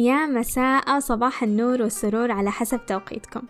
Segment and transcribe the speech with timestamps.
[0.00, 3.42] يا مساء صباح النور والسرور على حسب توقيتكم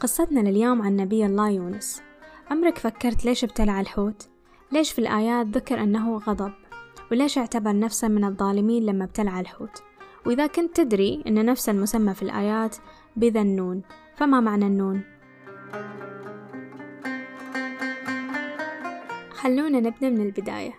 [0.00, 2.02] قصتنا لليوم عن نبي الله يونس
[2.50, 4.28] عمرك فكرت ليش ابتلع الحوت؟
[4.72, 6.52] ليش في الآيات ذكر أنه غضب؟
[7.12, 9.82] وليش اعتبر نفسه من الظالمين لما ابتلع الحوت؟
[10.26, 12.76] وإذا كنت تدري أن نفس المسمى في الآيات
[13.16, 13.82] بذا النون
[14.16, 15.02] فما معنى النون؟
[19.30, 20.74] خلونا نبدأ من البداية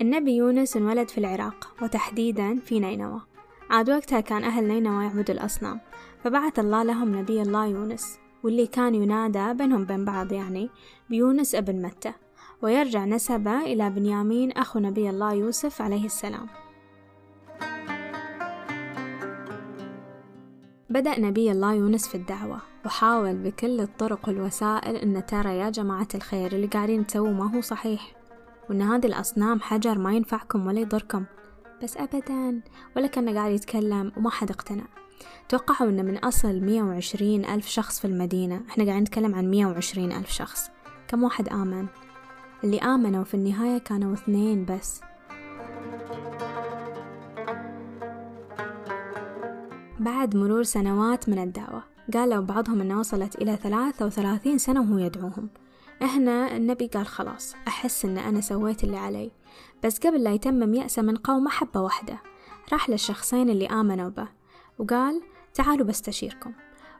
[0.00, 3.33] النبي يونس انولد في العراق وتحديدا في نينوى
[3.70, 5.80] عاد وقتها كان أهل نينوى يعبدوا الأصنام
[6.24, 10.70] فبعث الله لهم نبي الله يونس واللي كان ينادى بينهم بين بعض يعني
[11.10, 12.12] بيونس ابن متى
[12.62, 16.46] ويرجع نسبه إلى بنيامين أخو نبي الله يوسف عليه السلام.
[20.90, 26.52] بدأ نبي الله يونس في الدعوة وحاول بكل الطرق والوسائل إن ترى يا جماعة الخير
[26.52, 28.14] اللي قاعدين تسووا ما هو صحيح
[28.70, 31.24] وإن هذه الأصنام حجر ما ينفعكم ولا يضركم.
[31.84, 32.60] بس أبدا
[32.96, 34.84] ولا كان قاعد يتكلم وما حد اقتنع.
[35.48, 38.62] توقعوا إن من أصل مية وعشرين ألف شخص في المدينة.
[38.68, 40.70] إحنا قاعدين نتكلم عن مية وعشرين ألف شخص.
[41.08, 41.86] كم واحد آمن؟
[42.64, 45.00] اللي آمنوا في النهاية كانوا اثنين بس.
[50.00, 51.82] بعد مرور سنوات من الدعوة
[52.14, 55.48] قالوا بعضهم أنه وصلت إلى ثلاثة وثلاثين سنة وهو يدعوهم.
[56.00, 59.30] هنا النبي قال خلاص أحس أن أنا سويت اللي علي.
[59.84, 62.18] بس قبل لا يتمم يأسه من قومه حبة واحدة
[62.72, 64.28] راح للشخصين اللي آمنوا به
[64.78, 65.22] وقال
[65.54, 66.52] تعالوا بستشيركم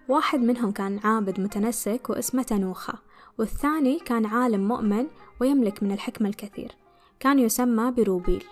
[0.08, 2.94] واحد منهم كان عابد متنسك واسمه تنوخة
[3.38, 5.06] والثاني كان عالم مؤمن
[5.41, 6.72] ويملك من الحكمة الكثير
[7.20, 8.44] كان يسمى بروبيل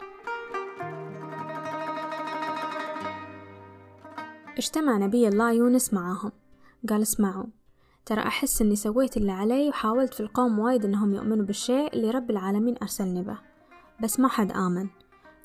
[4.58, 6.32] اجتمع نبي الله يونس معاهم
[6.88, 7.46] قال اسمعوا
[8.06, 12.30] ترى أحس أني سويت اللي علي وحاولت في القوم وايد أنهم يؤمنوا بالشيء اللي رب
[12.30, 13.51] العالمين أرسلني به.
[14.02, 14.88] بس ما حد آمن.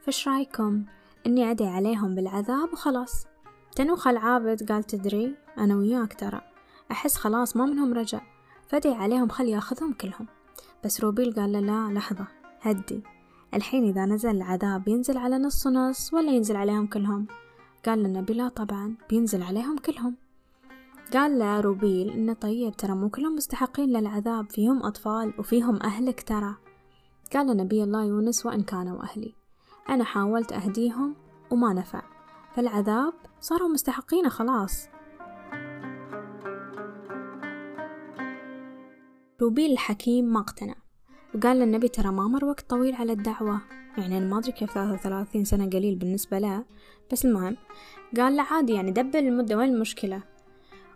[0.02, 0.86] فش رأيكم
[1.26, 3.26] أني أدعي عليهم بالعذاب وخلاص؟
[3.76, 6.42] تنوخ العابد قال تدري أنا وياك ترى.
[6.92, 8.22] أحس خلاص ما منهم رجع.
[8.68, 10.28] فدعي عليهم خلي يأخذهم كلهم.
[10.86, 12.28] بس روبيل قال له لا لحظة
[12.62, 13.04] هدي.
[13.54, 17.28] الحين إذا نزل العذاب ينزل على نص نص ولا ينزل عليهم كلهم؟
[17.86, 20.16] قال للنبي لا طبعا بينزل عليهم كلهم.
[21.14, 26.56] قال له روبيل إنه طيب ترى مو كلهم مستحقين للعذاب فيهم أطفال وفيهم أهلك ترى.
[27.28, 29.34] قال نبي الله يونس وإن كانوا أهلي
[29.90, 31.16] أنا حاولت أهديهم
[31.52, 32.02] وما نفع.
[32.56, 34.88] فالعذاب صاروا مستحقين خلاص.
[39.42, 40.76] روبيل الحكيم ما اقتنع.
[41.36, 43.62] وقال للنبي ترى ما مر وقت طويل على الدعوة.
[43.98, 46.66] يعني أنا ما أدري كيف ثلاثة وثلاثين سنة قليل بالنسبة له.
[47.12, 47.58] بس المهم
[48.18, 50.24] قال له عادي يعني دبل المدة وين المشكلة؟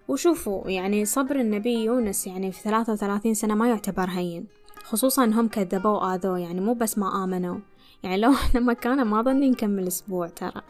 [0.08, 4.48] وشوفوا يعني صبر النبي يونس يعني في ثلاثة وثلاثين سنة ما يعتبر هين.
[4.84, 7.60] خصوصا انهم كذبوا وآذوه يعني مو بس ما آمنوا.
[8.04, 10.62] يعني لو إحنا مكانه ما ظني نكمل أسبوع ترى.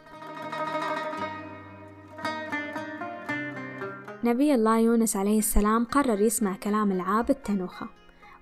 [4.24, 7.88] نبي الله يونس عليه السلام قرر يسمع كلام العابد تنوخة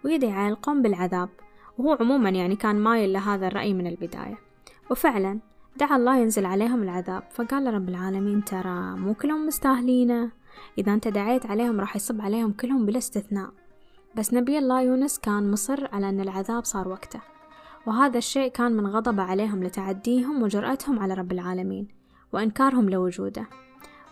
[0.06, 1.30] ويدعي على القوم بالعذاب.
[1.78, 4.38] وهو عموما يعني كان مايل لهذا الرأي من البداية.
[4.92, 5.40] وفعلا
[5.78, 7.24] دعا الله ينزل عليهم العذاب.
[7.32, 10.32] فقال رب العالمين ترى مو كلهم مستاهلينه؟
[10.78, 13.50] إذا أنت دعيت عليهم راح يصب عليهم كلهم بلا استثناء.
[14.16, 17.20] بس نبي الله يونس كان مصر على أن العذاب صار وقته
[17.88, 21.88] وهذا الشيء كان من غضبه عليهم لتعديهم وجرأتهم على رب العالمين
[22.34, 23.48] وإنكارهم لوجوده.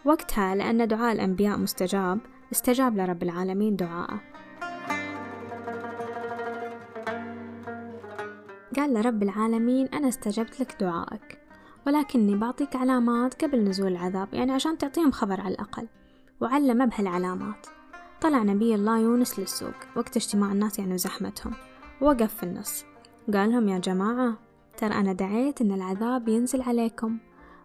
[0.05, 2.19] وقتها لأن دعاء الأنبياء مستجاب
[2.51, 4.19] استجاب لرب العالمين دعاءه.
[8.75, 11.39] قال لرب العالمين أنا استجبت لك دعائك
[11.87, 15.87] ولكني بعطيك علامات قبل نزول العذاب يعني عشان تعطيهم خبر على الأقل
[16.41, 17.76] وعلم بهالعلامات.
[18.21, 21.53] طلع نبي الله يونس للسوق وقت اجتماع الناس يعني وزحمتهم.
[22.01, 22.85] ووقف في النص.
[23.33, 24.37] قال لهم يا جماعة
[24.77, 27.17] ترى أنا دعيت إن العذاب ينزل عليكم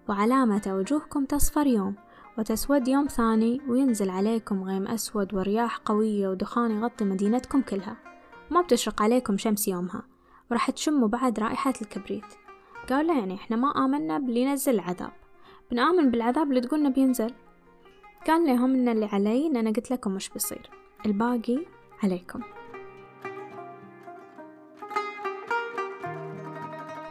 [0.09, 1.95] وعلامة وجوهكم تصفر يوم
[2.39, 7.97] وتسود يوم ثاني وينزل عليكم غيم أسود ورياح قوية ودخان يغطي مدينتكم كلها.
[8.51, 10.03] ما بتشرق عليكم شمس يومها.
[10.51, 12.25] وراح تشموا بعد رائحة الكبريت.
[12.91, 15.13] قال له يعني إحنا ما آمنا باللي ينزل العذاب.
[15.71, 17.35] بنآمن بالعذاب اللي تقولنا بينزل.
[18.27, 20.71] قال لهم إن اللي علي إن أنا قلت لكم مش بصير
[21.07, 21.59] الباقي
[22.03, 22.41] عليكم.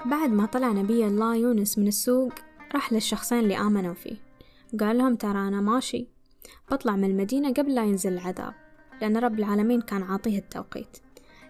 [0.05, 2.33] بعد ما طلع نبي الله يونس من السوق
[2.73, 4.17] راح للشخصين اللي آمنوا فيه.
[4.79, 6.07] قال لهم ترى أنا ماشي.
[6.71, 8.53] بطلع من المدينة قبل لا ينزل العذاب
[9.01, 10.97] لأن رب العالمين كان عاطيه التوقيت.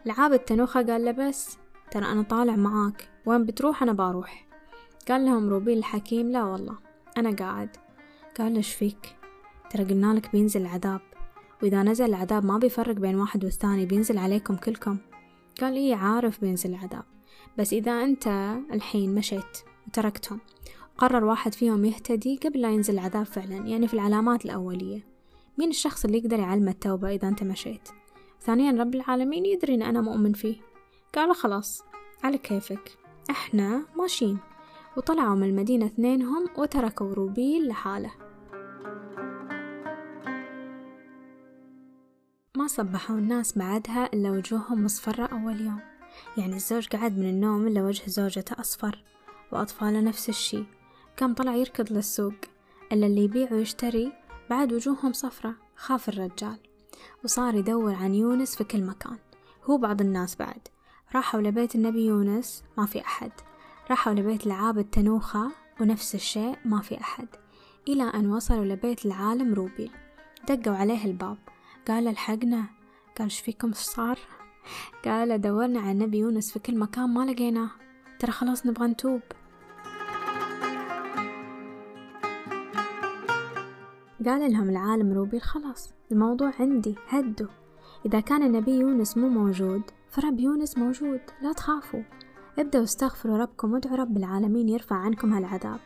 [0.05, 1.57] العابد تنوخة قال له بس
[1.91, 3.09] ترى أنا طالع معاك.
[3.25, 4.47] وين بتروح؟ أنا بروح.
[5.07, 6.77] قال لهم روبيل الحكيم لا والله
[7.17, 7.77] أنا قاعد.
[8.37, 9.20] قال له فيك؟
[9.73, 11.01] ترى قلنا لك بينزل العذاب
[11.63, 14.97] وإذا نزل العذاب ما بيفرق بين واحد والثاني بينزل عليكم كلكم.
[15.61, 17.03] قال إيه عارف بينزل العذاب
[17.57, 18.27] بس إذا أنت
[18.73, 19.57] الحين مشيت
[19.87, 20.39] وتركتهم
[20.97, 25.05] قرر واحد فيهم يهتدي قبل لا ينزل العذاب فعلا يعني في العلامات الأولية.
[25.57, 27.89] مين الشخص اللي يقدر يعلم التوبة إذا أنت مشيت؟
[28.41, 30.55] ثانيا رب العالمين يدري إن أنا مؤمن فيه.
[31.15, 31.83] قال خلاص
[32.23, 32.97] على كيفك.
[33.29, 34.37] إحنا ماشيين.
[34.97, 38.11] وطلعوا من المدينة اثنينهم وتركوا روبيل لحاله.
[42.61, 45.79] ما صبحوا الناس بعدها إلا وجوههم مصفرة أول يوم.
[46.37, 49.03] يعني الزوج قعد من النوم إلا وجه زوجته أصفر
[49.51, 50.63] وأطفاله نفس الشي
[51.17, 52.33] كان طلع يركض للسوق.
[52.91, 54.13] إلا اللي يبيع ويشتري
[54.49, 56.57] بعد وجوههم صفرة خاف الرجال.
[57.23, 59.17] وصار يدور عن يونس في كل مكان.
[59.63, 60.67] هو بعض الناس بعد.
[61.15, 63.31] راحوا لبيت النبي يونس ما في أحد.
[63.89, 67.27] راحوا لبيت لعاب التنوخة ونفس الشيء ما في أحد.
[67.87, 69.91] إلى أن وصلوا لبيت العالم روبيل
[70.47, 71.37] دقوا عليه الباب.
[71.87, 72.65] قال الحقنا
[73.17, 74.19] قال إيش فيكم؟ صار؟
[75.05, 77.69] قال دورنا على النبي يونس في كل مكان ما لقيناه
[78.19, 79.21] ترى خلاص نبغى نتوب.
[84.25, 87.47] قال لهم العالم روبيل خلاص الموضوع عندي هدوا.
[88.05, 92.03] إذا كان النبي يونس مو موجود فرب يونس موجود لا تخافوا.
[92.59, 95.79] ابدأوا استغفروا ربكم وادعوا رب العالمين يرفع عنكم هالعذاب.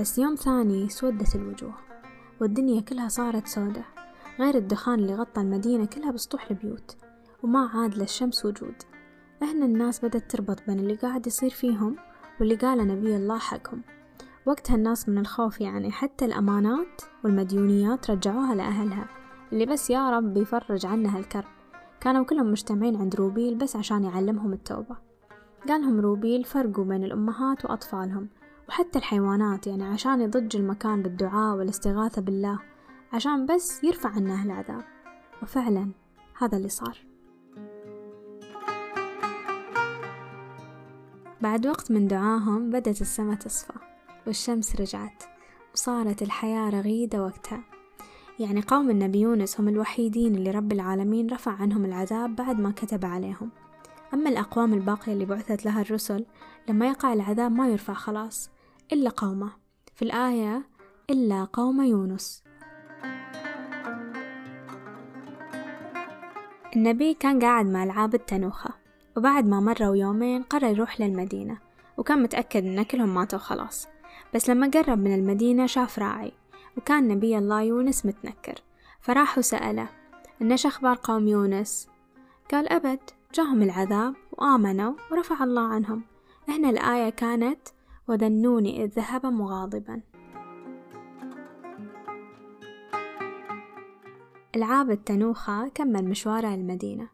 [0.00, 1.74] بس يوم ثاني سودت الوجوه
[2.40, 3.97] والدنيا كلها صارت سودة.
[4.38, 6.96] غير الدخان اللي غطى المدينة كلها بسطوح البيوت
[7.42, 8.74] وما عاد للشمس وجود.
[9.42, 11.96] هنا الناس بدأت تربط بين اللي قاعد يصير فيهم
[12.40, 13.82] واللي قاله نبي الله حقهم.
[14.46, 19.08] وقتها الناس من الخوف يعني حتى الأمانات والمديونيات رجعوها لأهلها
[19.52, 21.44] اللي بس يا رب يفرج عنها الكرب.
[22.00, 24.96] كانوا كلهم مجتمعين عند روبيل بس عشان يعلمهم التوبة.
[25.68, 28.28] قالهم روبيل فرقوا بين الأمهات وأطفالهم
[28.68, 32.58] وحتى الحيوانات يعني عشان يضج المكان بالدعاء والاستغاثة بالله.
[33.12, 34.84] عشان بس يرفع عنه العذاب
[35.42, 35.90] وفعلا
[36.38, 36.98] هذا اللي صار.
[41.40, 43.72] بعد وقت من دعاهم بدت السماء تصفى
[44.26, 45.22] والشمس رجعت
[45.74, 47.64] وصارت الحياة رغيدة وقتها.
[48.38, 53.04] يعني قوم النبي يونس هم الوحيدين اللي رب العالمين رفع عنهم العذاب بعد ما كتب
[53.04, 53.50] عليهم.
[54.14, 56.26] أما الأقوام الباقية اللي بعثت لها الرسل
[56.68, 58.50] لما يقع العذاب ما يرفع خلاص
[58.92, 59.50] إلا قومه.
[59.94, 60.68] في الآية
[61.10, 62.47] إلا قوم يونس.
[66.76, 68.70] النبي كان قاعد مع العاب التنوخة
[69.16, 71.58] وبعد ما مروا يومين قرر يروح للمدينة
[71.96, 73.88] وكان متأكد إن كلهم ماتوا خلاص.
[74.34, 76.32] بس لما قرب من المدينة شاف راعي
[76.76, 78.54] وكان نبي الله يونس متنكر
[79.00, 79.88] فراح وسأله
[80.42, 81.88] إن أخبار قوم يونس؟
[82.50, 83.00] قال أبد
[83.34, 86.02] جاهم العذاب وآمنوا ورفع الله عنهم.
[86.48, 87.58] هنا الآية كانت
[88.08, 90.00] وذنوني إذ ذهب مغاضبا.
[94.58, 97.08] ألعاب التنوخة كمل مشواره المدينة.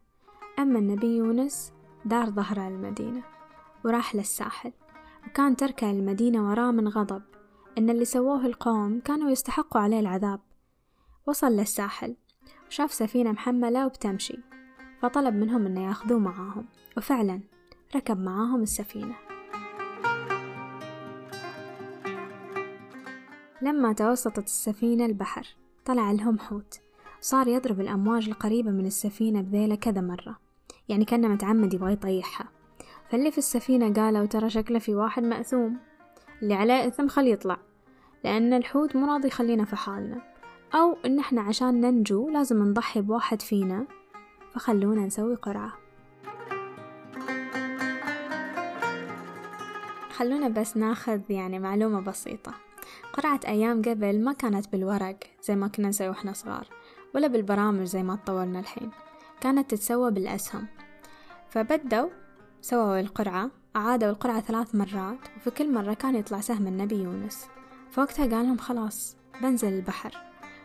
[0.59, 1.73] أما النبي يونس
[2.05, 3.23] دار ظهره المدينة
[3.85, 4.73] وراح للساحل
[5.27, 7.21] وكان تركه المدينة وراه من غضب.
[7.77, 10.39] إن اللي سووه القوم كانوا يستحقوا عليه العذاب.
[11.25, 12.15] وصل للساحل
[12.67, 14.37] وشاف سفينة محملة وبتمشي.
[15.01, 16.65] فطلب منهم إنه ياخذوه معاهم
[16.97, 17.41] وفعلا
[17.95, 19.15] ركب معاهم السفينة.
[23.61, 25.47] لما توسطت السفينة البحر
[25.85, 26.84] طلع لهم حوت.
[27.25, 30.39] صار يضرب الأمواج القريبة من السفينة بذيلة كذا مرة
[30.89, 32.47] يعني كان متعمد يبغى يطيحها.
[33.09, 35.77] فاللي في السفينة قالوا ترى شكله في واحد مأثوم.
[36.41, 37.57] اللي عليه إثم خليه يطلع
[38.23, 40.21] لأن الحوت مو راضي يخلينا في حالنا.
[40.75, 43.87] أو إن إحنا عشان ننجو لازم نضحي بواحد فينا
[44.53, 45.73] فخلونا نسوي قرعة.
[50.09, 52.53] خلونا بس ناخذ يعني معلومة بسيطة.
[53.13, 56.67] قرعة أيام قبل ما كانت بالورق زي ما كنا نسوي وإحنا صغار.
[57.15, 58.91] ولا بالبرامج زي ما تطورنا الحين
[59.41, 60.67] كانت تتسوى بالأسهم.
[61.49, 62.09] فبدوا
[62.61, 67.45] سووا القرعة أعادوا القرعة ثلاث مرات وفي كل مرة كان يطلع سهم النبي يونس.
[67.91, 70.17] فوقتها قال لهم خلاص بنزل البحر.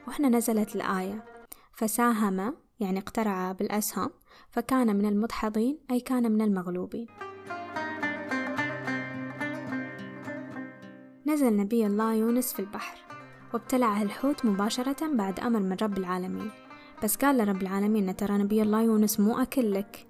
[0.08, 1.24] وهنا نزلت الآية.
[1.72, 4.10] فساهم يعني اقترع بالأسهم
[4.50, 7.06] فكان من المدحضين أي كان من المغلوبين.
[11.26, 13.09] نزل نبي الله يونس في البحر.
[13.54, 16.50] وابتلعه الحوت مباشرة بعد أمر من رب العالمين.
[17.02, 20.06] بس قال لرب العالمين ترى نبي الله يونس مو أكل لك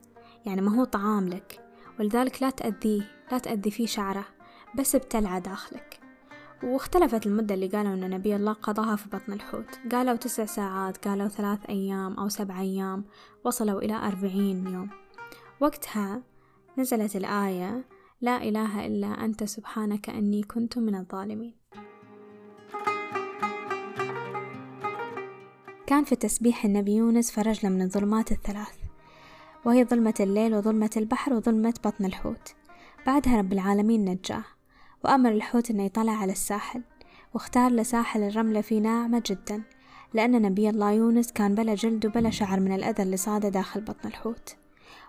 [0.46, 1.60] يعني ما هو طعام لك
[2.00, 4.24] ولذلك لا تأذيه لا تأذي فيه شعره
[4.78, 6.00] بس ابتلعه داخلك.
[6.62, 9.78] واختلفت المدة اللي قالوا أن نبي الله قضاها في بطن الحوت.
[9.92, 13.04] قالوا تسع ساعات قالوا ثلاث أيام أو سبع أيام
[13.44, 14.90] وصلوا إلى أربعين يوم.
[15.60, 16.22] وقتها
[16.78, 17.84] نزلت الآية
[18.20, 21.54] لا إله إلا أنت سبحانك أني كنت من الظالمين.
[25.90, 28.76] كان في تسبيح النبي يونس فرجنا من الظلمات الثلاث
[29.64, 32.54] وهي ظلمة الليل وظلمة البحر وظلمة بطن الحوت.
[33.06, 34.44] بعدها رب العالمين نجاه
[35.04, 36.82] وأمر الحوت أنه يطلع على الساحل
[37.34, 39.62] واختار لساحل الرملة فيه ناعمة جدا
[40.14, 44.08] لأن نبي الله يونس كان بلا جلد وبلا شعر من الأذى اللي صاده داخل بطن
[44.08, 44.56] الحوت.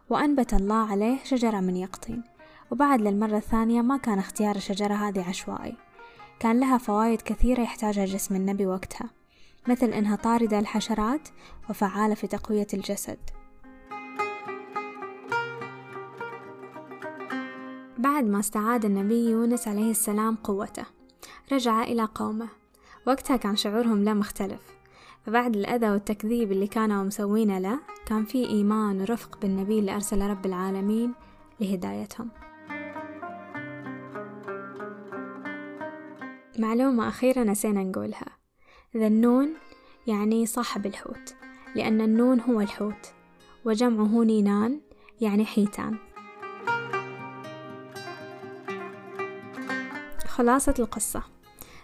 [0.09, 2.23] وأنبت الله عليه شجرة من يقطين
[2.71, 5.75] وبعد للمرة الثانية ما كان اختيار الشجرة هذه عشوائي.
[6.39, 9.20] كان لها فوائد كثيرة يحتاجها جسم النبي وقتها.
[9.67, 11.29] مثل إنها طاردة الحشرات
[11.69, 13.19] وفعالة في تقوية الجسد.
[17.97, 20.85] بعد ما استعاد النبي يونس عليه السلام قوته
[21.51, 22.47] رجع إلى قومه.
[23.07, 24.61] وقتها كان شعورهم لا مختلف.
[25.25, 30.45] فبعد الأذى والتكذيب اللي كانوا مسوينه له كان في إيمان ورفق بالنبي اللي أرسل رب
[30.45, 31.13] العالمين
[31.59, 32.29] لهدايتهم.
[36.59, 38.40] معلومة أخيرة نسينا نقولها.
[38.97, 39.53] ذنون
[40.07, 41.35] يعني صاحب الحوت
[41.75, 43.13] لأن النون هو الحوت
[43.65, 44.79] وجمعه نينان
[45.21, 45.97] يعني حيتان.
[50.27, 51.23] خلاصة القصة.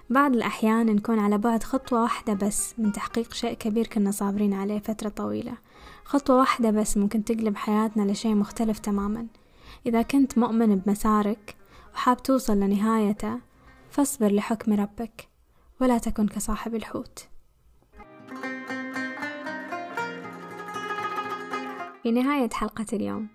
[0.09, 4.79] بعض الأحيان نكون على بعد خطوة واحدة بس من تحقيق شيء كبير كنا صابرين عليه
[4.79, 5.57] فترة طويلة.
[6.05, 9.27] خطوة واحدة بس ممكن تقلب حياتنا لشيء مختلف تماما.
[9.85, 11.55] إذا كنت مؤمن بمسارك
[11.93, 13.39] وحاب توصل لنهايته
[13.91, 15.37] فاصبر لحكم ربك.
[15.81, 17.27] ولا تكن كصاحب الحوت.
[22.03, 23.27] في نهاية حلقة اليوم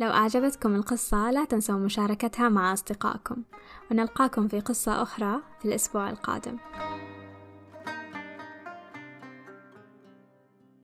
[0.00, 3.36] لو أعجبتكم القصة لا تنسوا مشاركتها مع أصدقائكم
[3.90, 6.56] ونلقاكم في قصة أخرى في الأسبوع القادم.